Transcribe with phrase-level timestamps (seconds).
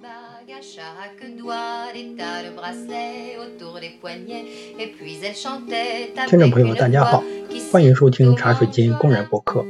[0.00, 4.44] bagues à chaque doigt, des tas de bracelets autour des poignets,
[4.78, 7.24] et puis elle chantait 听众朋友，une 大家好
[7.72, 9.64] 欢迎收听茶水间工人博客，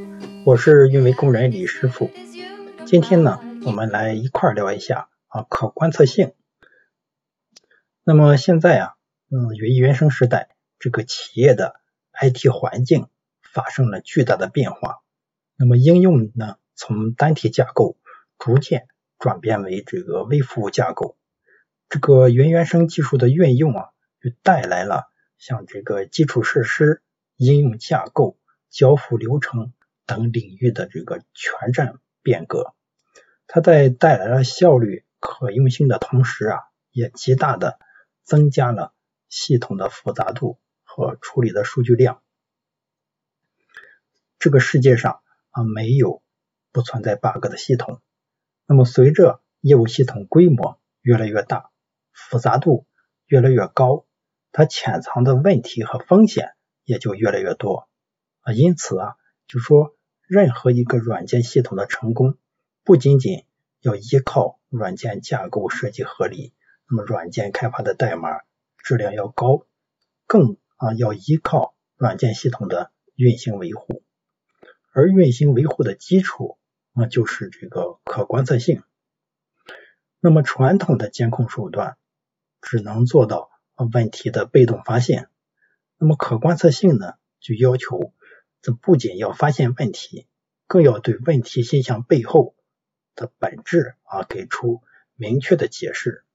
[0.45, 2.11] 我是运维工人李师傅。
[2.85, 6.33] 今天呢，我们来一块儿聊一下啊可观测性。
[8.03, 8.93] 那么现在啊，
[9.31, 11.79] 嗯，云原生时代，这个企业的
[12.13, 13.07] IT 环境
[13.41, 14.99] 发生了巨大的变化。
[15.55, 17.97] 那么应用呢，从单体架构
[18.37, 18.87] 逐渐
[19.19, 21.17] 转变为这个微服务架构。
[21.89, 23.89] 这个云原生技术的运用啊，
[24.21, 27.01] 就带来了像这个基础设施、
[27.35, 28.37] 应用架构、
[28.69, 29.73] 交付流程
[30.05, 32.73] 等领域的这个全站变革。
[33.47, 36.59] 它在带来了效率、可用性的同时啊，
[36.91, 37.79] 也极大的
[38.23, 38.93] 增加了
[39.27, 42.21] 系统的复杂度和处理的数据量。
[44.37, 46.21] 这个世界上啊，没有
[46.71, 48.01] 不存在 bug 的系统。
[48.71, 51.71] 那么随着业务系统规模越来越大，
[52.11, 52.85] 复杂度
[53.25, 54.05] 越来越高，
[54.51, 56.51] 它潜藏的问题和风险
[56.83, 57.89] 也就越来越多
[58.41, 58.53] 啊。
[58.53, 59.15] 因此啊，
[59.47, 59.95] 就说
[60.27, 62.37] 任何一个软件系统的成功，
[62.83, 63.43] 不仅仅
[63.81, 66.53] 要依靠软件架构设计合理，
[66.87, 68.41] 那么软件开发的代码
[68.77, 69.65] 质量要高，
[70.27, 74.03] 更啊要依靠软件系统的运行维护。
[74.91, 76.58] 而运行维护的基础
[76.93, 78.83] 啊，就是这个可观测性。
[80.19, 81.97] 那么传统的监控手段
[82.61, 83.49] 只能做到
[83.93, 85.29] 问题的被动发现，
[85.97, 88.13] 那么可观测性呢，就要求
[88.61, 90.27] 这不仅要发现问题，
[90.67, 92.55] 更要对问题现象背后
[93.15, 94.81] 的本质啊给出
[95.15, 96.25] 明确的解释。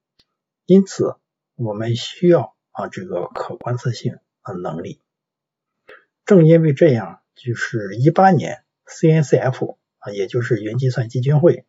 [0.65, 1.15] 因此，
[1.53, 4.99] 我们需要啊这个可观测性啊能力。
[6.25, 9.77] 正因为这样，就是一八年 CNCF
[10.11, 11.65] 也就是云计算基金会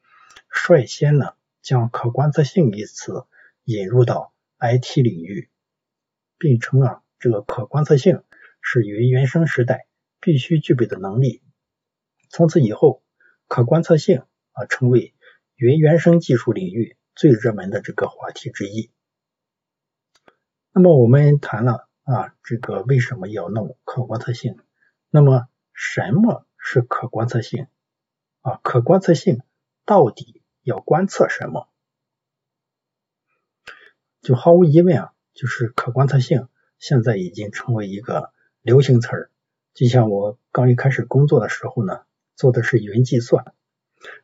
[0.48, 3.24] 率先呢将可观测性一词
[3.64, 5.50] 引入到 IT 领域，
[6.38, 8.22] 并称啊这个可观测性
[8.60, 9.86] 是云原生时代
[10.20, 11.42] 必须具备的能力。
[12.28, 13.02] 从此以后，
[13.48, 15.14] 可观测性啊成为
[15.54, 18.90] 云原生技术领域最热门的这个话题之一。
[20.72, 24.58] 那么我们谈了啊这个为什么要弄可观测性？
[25.10, 27.68] 那么什么是可观测性？
[28.46, 29.42] 啊，可观测性
[29.84, 31.68] 到底要观测什么？
[34.22, 36.48] 就毫无疑问啊，就是可观测性
[36.78, 39.30] 现在已经成为一个流行词儿。
[39.74, 42.02] 就像我刚一开始工作的时候呢，
[42.36, 43.52] 做的是云计算，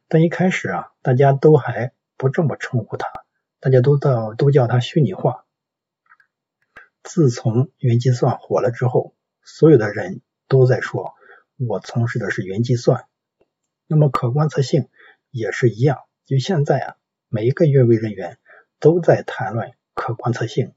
[0.06, 3.08] 但一开始啊，大家都还不这么称呼它，
[3.58, 5.46] 大家都叫都叫它虚拟化。
[7.02, 11.12] 自从云计算火了之后，所有的人都在说，
[11.56, 13.08] 我从事的是云计算。
[13.92, 14.88] 那么可观测性
[15.30, 16.96] 也是一样，就现在啊，
[17.28, 18.38] 每一个运维人员
[18.80, 20.72] 都在谈论可观测性，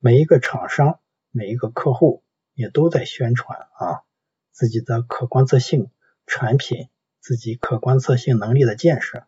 [0.00, 0.98] 每一个厂商、
[1.30, 4.02] 每一个客户也都在宣传啊
[4.50, 5.92] 自己的可观测性
[6.26, 6.88] 产品、
[7.20, 9.24] 自己可观测性能力的建设。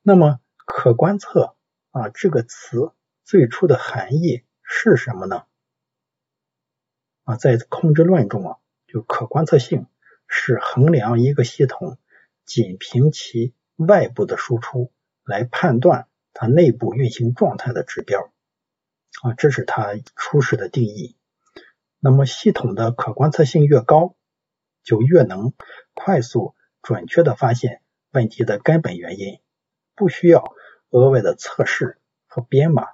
[0.00, 1.56] 那么可观测
[1.90, 2.92] 啊这个词
[3.24, 5.46] 最初的含义是什么呢？
[7.24, 9.88] 啊，在控制论中啊，就可观测性
[10.28, 11.98] 是衡量一个系统
[12.44, 14.92] 仅凭其外部的输出
[15.24, 18.32] 来判断它内部运行状态的指标
[19.22, 21.16] 啊，这是它初始的定义。
[22.00, 24.14] 那么系统的可观测性越高，
[24.82, 25.54] 就越能
[25.94, 29.40] 快速准确的发现问题的根本原因，
[29.94, 30.54] 不需要
[30.90, 32.88] 额外的测试和编码。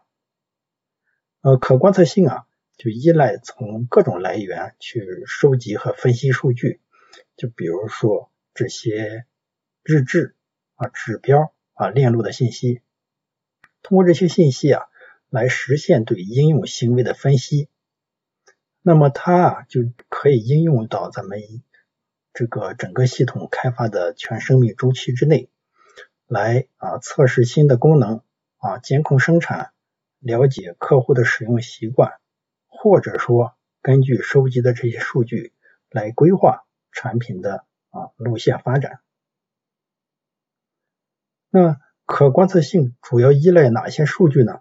[1.40, 2.46] 呃，可观测性啊，
[2.76, 6.80] 就依赖从各种来源去收集和分析数据，
[7.36, 9.24] 就比如说这些
[9.82, 10.36] 日志
[10.74, 12.82] 啊、指标啊、链路的信息，
[13.82, 14.84] 通过这些信息啊，
[15.28, 17.68] 来实现对应用行为的分析。
[18.82, 21.40] 那么它啊，就可以应用到咱们
[22.32, 25.50] 这个整个系统开发的全生命周期之内，
[26.26, 28.22] 来啊测试新的功能
[28.58, 29.72] 啊，监控生产。
[30.22, 32.20] 了解客户的使用习惯，
[32.66, 35.54] 或者说根据收集的这些数据
[35.88, 39.00] 来规划产品的啊路线发展。
[41.50, 44.60] 那可观测性主要依赖哪些数据呢？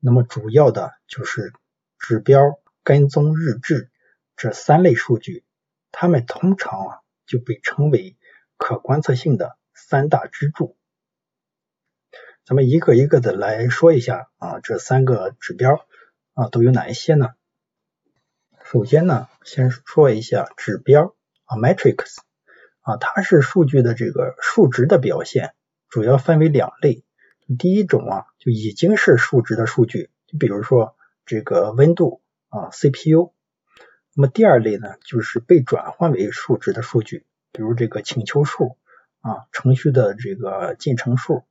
[0.00, 1.52] 那么主要的就是
[1.98, 3.90] 指标、跟踪、日志
[4.36, 5.44] 这三类数据，
[5.90, 8.16] 它们通常啊就被称为
[8.56, 10.76] 可观测性的三大支柱。
[12.44, 15.86] 咱们一个一个的来说一下啊，这三个指标
[16.32, 17.34] 啊都有哪一些呢？
[18.64, 22.16] 首先呢，先说一下指标啊，metrics
[22.82, 25.54] 啊，它是数据的这个数值的表现，
[25.88, 27.04] 主要分为两类。
[27.58, 30.96] 第一种啊，就已经是数值的数据，就比如说
[31.26, 33.32] 这个温度啊，CPU。
[34.14, 38.76] 那么第二类呢，就是被转换为数值的数据，比如这个请求数
[39.20, 41.44] 啊，程序的这个进程数。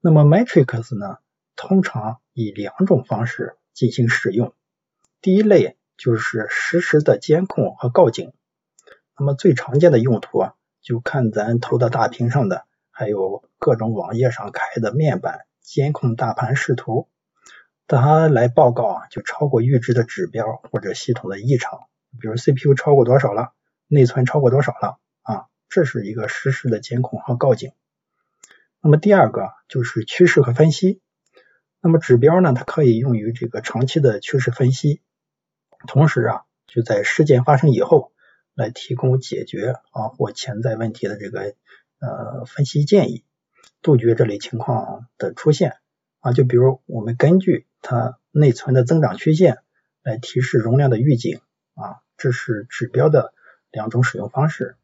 [0.00, 1.18] 那么 Matrix 呢，
[1.56, 4.54] 通常以两种方式进行使用。
[5.20, 8.32] 第一类就是实时的监控和告警。
[9.18, 17.08] 那么最常见的用途啊，就看咱投到大屏上的，还有各种网页上开的面板监控大盘视图，
[17.86, 21.80] 它来报告啊，就超过预知的指标或者系统的异常，
[22.20, 23.52] 比如 CPU 超过多少了，
[23.86, 27.72] 内存超过多少了啊，这是一个实时的监控和告警。
[28.80, 31.00] 那么第二个就是趋势和分析。
[31.80, 35.02] 那么指标呢，它可以用于这个长期的趋势分析，
[35.86, 38.12] 同时啊，就在事件发生以后
[38.54, 41.54] 来提供解决啊或潜在问题的这个
[41.98, 43.24] 呃分析建议，
[43.82, 45.76] 杜绝这类情况的出现
[46.20, 46.32] 啊。
[46.32, 49.58] 就比如我们根据它内存的增长曲线
[50.02, 51.40] 来提示容量的预警
[51.74, 53.34] 啊，这是指标的
[53.70, 54.76] 两种使用方式。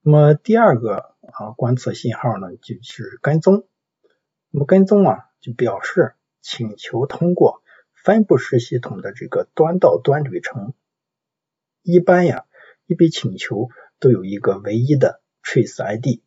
[0.00, 3.66] 那么第二个啊观测信号呢，就是跟踪。
[4.50, 7.62] 那么跟踪啊，就表示请求通过
[7.94, 10.74] 分布式系统的这个端到端旅程。
[11.82, 12.44] 一般呀，
[12.92, 16.20] 一笔请求都有一个唯一的 trace ID。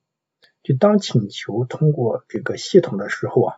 [0.63, 3.57] 就当请求通过这个系统的时候啊，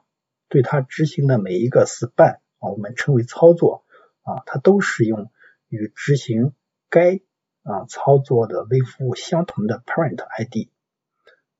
[0.50, 3.86] 对它执行的每一个 span 啊，我们称为操作
[4.24, 5.32] 啊，它都使用
[5.70, 6.54] 与执行
[6.90, 7.22] 该
[7.64, 10.68] 啊，操作的微服务相同的 parent ID，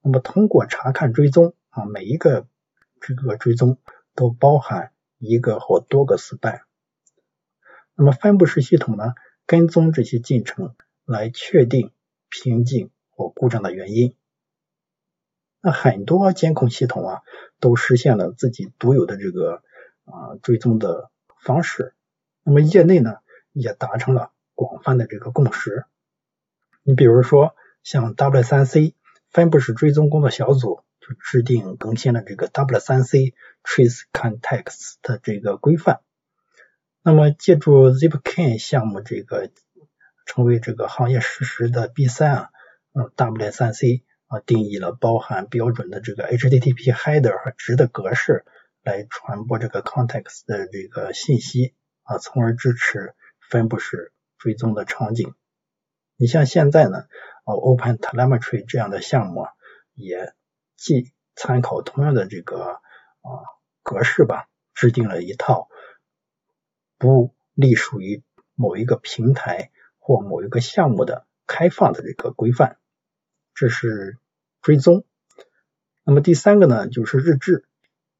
[0.02, 2.46] 那么通过查看追踪啊，每一个
[3.00, 3.78] 这个追踪
[4.16, 6.64] 都包含一个或多个 span，
[7.96, 9.14] 那么分布式系统呢，
[9.46, 10.76] 跟踪这些进程
[11.08, 11.92] 来确定
[12.30, 14.14] 瓶颈或故障的原因。
[15.62, 17.22] 那很多监控系统啊，
[17.60, 19.64] 都实现了自己独有的这个
[20.06, 21.10] 啊追踪的
[21.42, 21.96] 方式，
[22.44, 23.20] 那么业内呢，
[23.54, 25.86] 也达成了广泛的这个共识。
[26.84, 28.94] 你比如说，像 W3C
[29.30, 33.34] 分布式追踪工作小组就制定更新了这个 W3C
[33.64, 36.02] Trace Context 的这个规范。
[37.02, 39.50] 那么，借助 Zipkin 项目这个
[40.38, 42.50] 成为这个行业实时的 B3 啊，
[42.94, 48.46] 嗯，W3C 啊定义了包含标准的这个 HTTP header 和值的格式
[48.84, 51.74] 来传播这个 context 的这个信息
[52.04, 53.16] 啊，从而支持
[53.50, 55.34] 分布式追踪的场景。
[56.18, 57.08] 你像现在呢，
[57.44, 59.50] 哦，Open Telemetry 这样的项目啊，
[59.96, 60.36] 也
[60.76, 63.30] 既参考同样的这个啊
[63.82, 65.68] 格式吧，制定了一套
[67.00, 68.24] 不隶属于
[68.54, 69.72] 某一个平台
[70.08, 72.78] 或某一个项目的开放的这个规范。
[73.54, 74.18] 这是
[74.62, 75.04] 追踪。
[76.06, 77.66] 那么第三个呢，就是日志。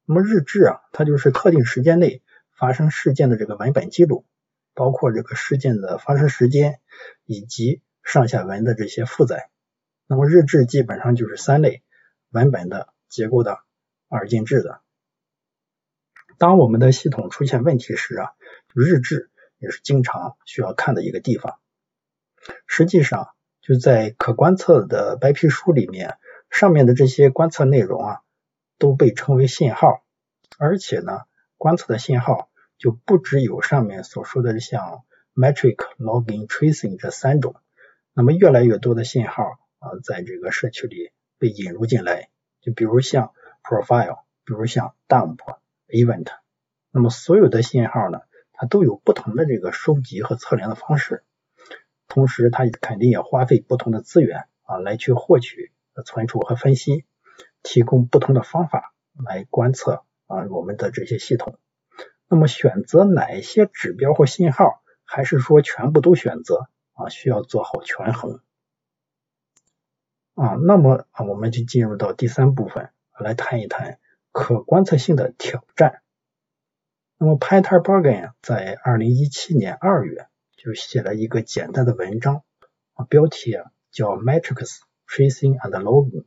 [0.04, 2.22] 那么日志啊，它就是特定时间内
[2.58, 4.26] 发生事件的这个文本记录，
[4.74, 6.78] 包括这个事件的发生时间
[7.24, 9.48] 以及上下文的这些负载，
[10.06, 11.82] 那么日志基本上就是三类：
[12.28, 13.60] 文本的、结构的、
[14.10, 14.82] 二进制的。
[16.36, 18.32] 当我们的系统出现问题时啊，
[18.74, 21.58] 日志也是经常需要看的一个地方。
[22.78, 23.30] 实际上，
[23.60, 26.16] 就在可观测的白皮书里面，
[26.48, 28.20] 上面的这些观测内容啊，
[28.78, 30.04] 都被称为信号，
[30.60, 31.22] 而且呢，
[31.56, 32.48] 观测的信号
[32.78, 35.02] 就不只有上面所说的像
[35.34, 37.56] metric、logging、tracing 这三种。
[38.12, 39.42] 那么越来越多的信号
[39.80, 42.28] 啊，在这个社区里被引入进来，
[42.60, 43.32] 就比如像
[43.64, 45.38] profile，比如像 dump、
[45.88, 46.28] event，
[46.92, 48.20] 那么所有的信号呢，
[48.52, 51.24] 它都有不同的这个收集和测量的方式，
[52.08, 55.72] 同时它肯定也花费不同的资源啊，来去获取、
[56.04, 57.04] 存储和分析，
[57.62, 61.58] 提供不同的方法来观测啊我们的这些系统。
[62.28, 66.68] 那么选择哪些指标或信号，还是说全部都选择？
[66.92, 68.40] 啊，需要做好权衡
[70.34, 70.56] 啊。
[70.66, 74.00] 那么啊，我们就进入到第三部分，来谈一谈
[74.32, 76.02] 可观测性的挑战。
[77.18, 80.26] 那么 Peter Bergen 在二零一七年二月
[80.58, 82.42] 就写了一个简单的文章
[82.94, 86.24] 啊，标题啊叫 Metrics Tracing and Logging。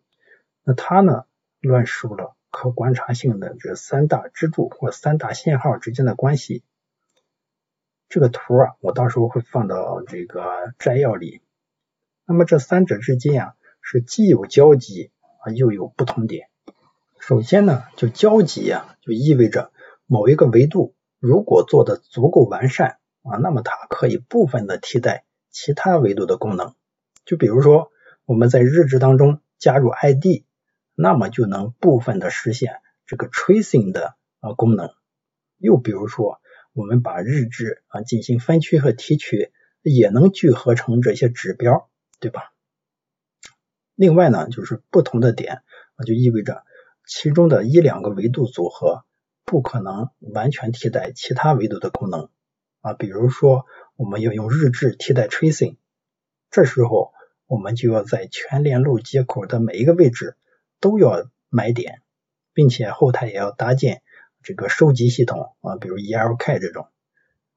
[0.63, 1.25] 那他呢
[1.59, 6.63] 论述了可观察性的这三大支柱或三大信号之间的关系。
[8.07, 10.41] 这个图啊，我到时候会放到这个
[10.79, 11.41] 摘要里。
[12.25, 15.11] 那么这三者之间啊，是既有交集
[15.41, 16.47] 啊，又有不同点。
[17.19, 19.73] 首先呢，就交集啊，就意味着
[20.05, 26.75] 某一个维度如果做的足够完善啊，那么它可以部分的替代其他维度的功能。
[27.25, 27.91] 就比如说
[28.25, 30.43] 我们在日志当中加入 ID
[30.95, 34.89] 那么就能部分的实现这个 tracing 的啊功能。
[35.57, 36.41] 又比如说，
[36.73, 39.51] 我们把日志啊进行分区和提取，
[39.83, 42.53] 也能聚合成这些指标，对吧？
[43.93, 45.61] 另外呢，就是不同的点
[45.95, 46.63] 啊，就意味着
[47.05, 49.05] 其中的一两个维度组合
[49.45, 52.29] 不可能完全替代其他维度的功能
[52.81, 52.93] 啊。
[52.93, 55.77] 比如说，我们要用日志替代 tracing，
[56.49, 57.13] 这时候
[57.47, 60.35] 我们就要在全链路接口的每一个位置
[60.79, 62.01] 都要埋点，
[62.53, 64.01] 并且后台也要搭建
[64.43, 66.87] 这个收集系统啊，比如 ELK 这种。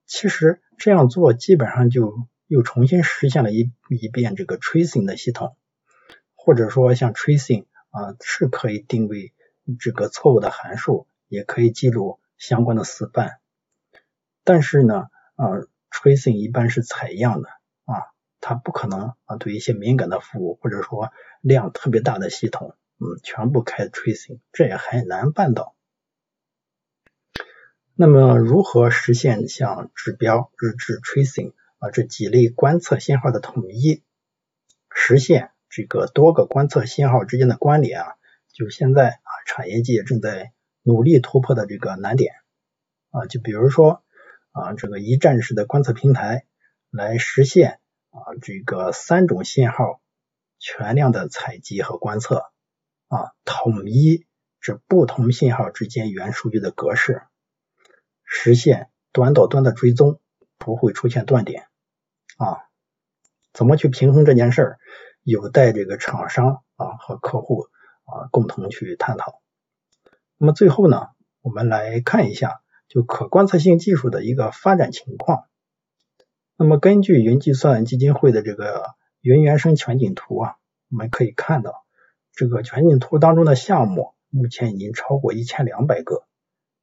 [0.06, 2.14] 其实这样做基本上就
[2.46, 5.56] 又重新实现了一一遍这个 tracing 的系统。
[6.36, 9.32] 或者说像 tracing 啊是可以定位
[9.80, 13.38] 这个错误的函数，也可以记录相关的死范，
[14.44, 15.46] 但是呢啊
[15.90, 17.48] tracing 一般是采样的
[17.84, 25.74] 啊，它不可能啊对一些敏感的服务或者说量特别大的系统，嗯全部开 tracing，这也很难办到。
[27.94, 34.02] 那么如何实现像指标、日志、tracing 啊这几类观测信号的统一，
[34.90, 35.50] 实现？
[35.70, 38.14] 这个多个观测信号之间的关联啊，
[38.52, 40.52] 就现在啊产业界正在
[40.84, 42.32] 努力突破的这个难点
[43.10, 44.03] 啊，就比如说
[44.54, 46.46] 啊这个一站式的观测平台
[46.90, 47.80] 来实现
[48.10, 50.00] 啊这个三种信号
[50.58, 52.46] 全量的采集和观测
[53.08, 54.24] 啊，统一
[54.60, 57.22] 这不同信号之间原数据的格式，
[58.24, 60.20] 实现端到端的追踪，
[60.56, 61.66] 不会出现断点
[62.38, 62.64] 啊，
[63.52, 64.78] 怎么去平衡这件事儿？
[65.22, 67.68] 有待这个厂商啊和客户
[68.04, 69.40] 啊共同去探讨。
[70.36, 71.08] 那么最后呢，
[71.40, 75.44] 我们来看一下就可观测性技术的一个发展情况。
[76.56, 80.56] 那么根据云计算基金会的这个云原生全景图啊，
[80.90, 81.84] 我们可以看到
[82.32, 86.24] 这个全景图当中的项目目前已经超过一千两百个。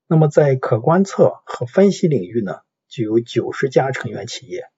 [0.08, 4.70] 那么在可观测和分析领域呢，就有九十家成员企业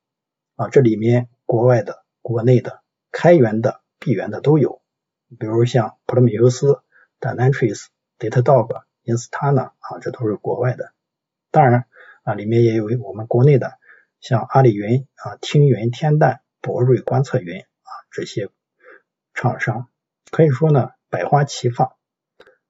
[0.56, 2.82] 啊，这里面国外的、国内的。
[3.16, 4.82] 开源的、闭源的都有，
[5.38, 6.80] 比如像普罗米修斯、
[7.20, 7.86] Dynatrace、
[8.18, 10.94] Datadog、Instana 啊，这都是国外的。
[11.54, 11.86] 当然
[12.24, 13.78] 啊，里面也有我们国内的，
[14.20, 18.50] 像阿里云啊、听云、天蛋、博瑞观测云啊这些
[19.36, 19.88] 厂商，
[20.32, 21.94] 可以说呢百花齐放。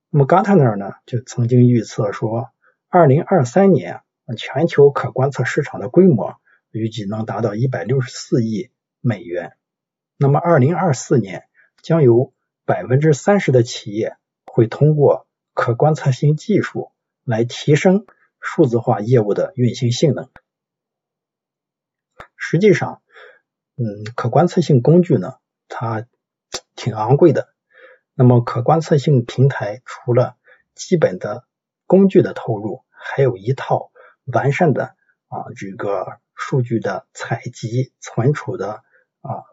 [0.10, 2.50] 那么 Gartner 呢就曾经预测说，
[2.90, 4.02] 二零二三年
[4.38, 6.36] 全球可观测市场的规模
[6.70, 9.54] 预计能达到一百六十四亿美元。
[10.18, 11.46] 那么，二零二四年
[11.82, 12.34] 将有
[12.66, 16.92] 百分之三十的企业会通过可观测性技术
[17.24, 18.06] 来提升
[18.44, 20.30] 数字化业务的运行性能。
[22.36, 23.02] 实际上，
[23.78, 26.06] 嗯，可观测性工具呢，它
[26.76, 27.52] 挺昂贵的。
[28.14, 30.38] 那么，可观测性平台除了
[30.76, 31.48] 基本的
[31.88, 33.92] 工具的投入，还有一套
[34.26, 34.96] 完善的
[35.30, 38.84] 啊这个数据的采集、存储的
[39.22, 39.50] 啊。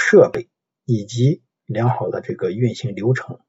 [0.00, 0.48] 设备
[0.84, 3.40] 以及良好的这个运行流程，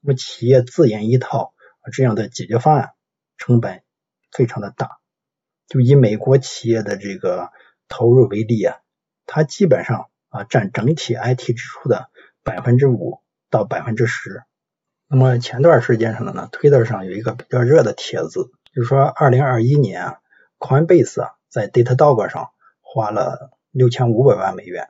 [0.00, 1.52] 那么企业自研一套
[1.92, 2.94] 这样的解决方案，
[3.36, 3.84] 成本
[4.32, 4.98] 非常的大。
[5.68, 7.50] 就以美国企业的这个
[7.88, 8.78] 投入为例啊，
[9.26, 12.08] 它基本上啊占整体 IT 支出的
[12.42, 13.20] 百分之五
[13.50, 14.42] 到百分之十。
[15.06, 20.18] 那么前段时间上的呢，推特上有一个比较热的帖子，就是说二零二一年啊
[20.58, 24.88] ，Coinbase 啊在 Datadog 上花了六千五百万美元。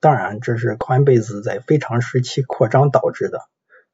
[0.00, 3.48] 当然，这是 Coinbase 在非常时期扩张导致的。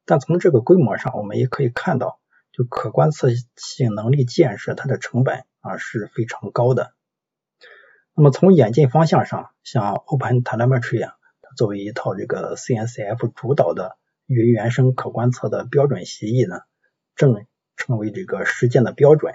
[0.05, 2.19] 但从这个规模上，我们也可以看到，
[2.53, 6.93] 就可观测性能力建设，它的成本啊是非常高的。
[8.13, 16.61] 那么从演进方向上，像 OpenTelemetry 啊，它作为一套这个 CNCF 主导的云原生可观测的标准协议呢，
[17.15, 17.45] 正
[17.75, 19.33] 成为这个实践的标准。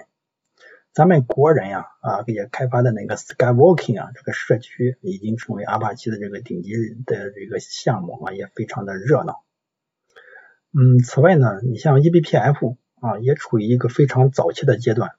[0.93, 6.71] 咱们国人呀啊也开发的那个 Skywalking 啊这个社区已经成为阿帕奇的这个顶级
[7.05, 9.43] 的这个项目啊也非常的热闹。
[10.71, 15.11] 嗯，此外呢，你像 eBPF 啊也处于一个非常早期的阶段。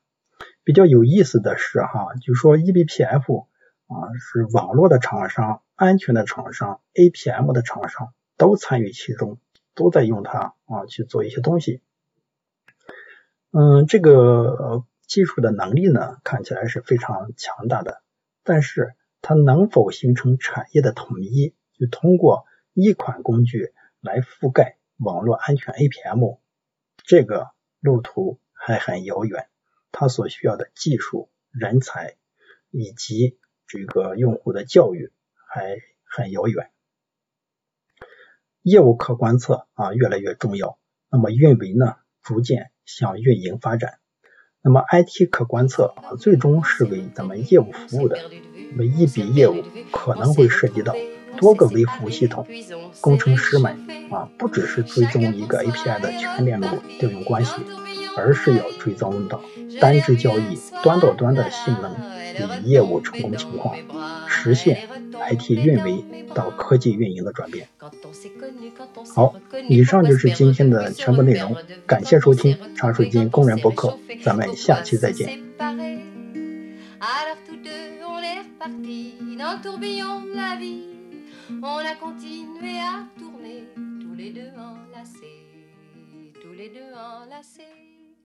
[0.65, 3.47] 比较有意思的是哈，就说 eBPF
[3.87, 9.39] 啊是网络的厂商、安全的厂商、APM 的厂商都参与其中，
[9.75, 11.83] 都在用它啊去做一些东西。
[13.53, 14.85] 嗯，这个。
[15.11, 18.01] 技术的能力呢，看起来是非常强大的，
[18.45, 22.45] 但是它能否形成产业的统一，就通过
[22.75, 26.39] 一款工具来覆盖网络安全 APM，
[27.03, 27.49] 这个
[27.81, 29.49] 路途还很遥远，
[29.91, 32.17] 它所需要的技术、人才
[32.71, 35.13] 以及这个用户的教育
[35.49, 36.71] 还很遥远。
[38.63, 40.79] 业务可观测啊越来越重要，
[41.11, 43.99] 那么运维呢逐渐向运营发展。
[44.63, 48.19] 那么 IT 可观测啊，最终是为咱们业务服务的。
[48.73, 50.95] 那么一笔业务可能会涉及到
[51.41, 52.47] 多个微服务系统，
[53.01, 53.73] 工程师们
[54.11, 56.69] 啊，不只是追踪一个 API 的全链路
[56.99, 57.53] 调用关系，
[58.15, 59.41] 而是要追踪到
[59.81, 61.97] 单只交易端到端的性能
[62.35, 63.75] 与业务成功情况，
[64.29, 64.87] 实现
[65.31, 66.05] IT 运维
[66.35, 67.69] 到科技运营的转变。
[69.15, 69.35] 好，
[69.67, 71.57] 以上就是今天的全部内容，
[71.87, 75.41] 感谢收听茶水间工人博客，咱们下期再见。
[79.41, 81.00] Un tourbillon de la vie.
[81.63, 83.65] On a continué à tourner,
[84.01, 85.47] tous les deux enlacés,
[86.41, 87.90] tous les deux enlacés.